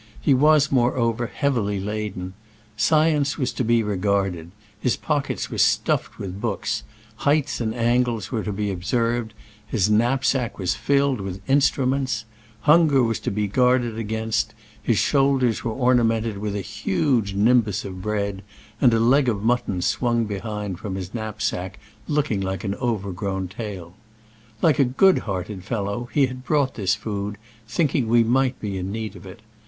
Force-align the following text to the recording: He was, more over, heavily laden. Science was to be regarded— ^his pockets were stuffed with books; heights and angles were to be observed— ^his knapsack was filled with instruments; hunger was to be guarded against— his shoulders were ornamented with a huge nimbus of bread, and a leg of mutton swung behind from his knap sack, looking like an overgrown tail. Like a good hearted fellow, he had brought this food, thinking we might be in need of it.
He 0.19 0.33
was, 0.33 0.71
more 0.71 0.95
over, 0.97 1.27
heavily 1.27 1.79
laden. 1.79 2.33
Science 2.75 3.37
was 3.37 3.53
to 3.53 3.63
be 3.63 3.83
regarded— 3.83 4.49
^his 4.83 4.99
pockets 4.99 5.51
were 5.51 5.59
stuffed 5.59 6.17
with 6.17 6.41
books; 6.41 6.81
heights 7.17 7.61
and 7.61 7.75
angles 7.75 8.31
were 8.31 8.43
to 8.43 8.51
be 8.51 8.71
observed— 8.71 9.35
^his 9.71 9.91
knapsack 9.91 10.57
was 10.57 10.73
filled 10.73 11.21
with 11.21 11.39
instruments; 11.47 12.25
hunger 12.61 13.03
was 13.03 13.19
to 13.19 13.29
be 13.29 13.45
guarded 13.45 13.99
against— 13.99 14.55
his 14.81 14.97
shoulders 14.97 15.63
were 15.63 15.71
ornamented 15.71 16.39
with 16.39 16.55
a 16.55 16.61
huge 16.61 17.35
nimbus 17.35 17.85
of 17.85 18.01
bread, 18.01 18.41
and 18.81 18.95
a 18.95 18.99
leg 18.99 19.29
of 19.29 19.43
mutton 19.43 19.83
swung 19.83 20.25
behind 20.25 20.79
from 20.79 20.95
his 20.95 21.13
knap 21.13 21.43
sack, 21.43 21.77
looking 22.07 22.41
like 22.41 22.63
an 22.63 22.73
overgrown 22.81 23.47
tail. 23.47 23.93
Like 24.63 24.79
a 24.79 24.83
good 24.83 25.19
hearted 25.29 25.63
fellow, 25.63 26.09
he 26.11 26.25
had 26.25 26.43
brought 26.43 26.73
this 26.73 26.95
food, 26.95 27.37
thinking 27.67 28.07
we 28.07 28.23
might 28.23 28.59
be 28.59 28.79
in 28.79 28.91
need 28.91 29.15
of 29.15 29.27
it. 29.27 29.41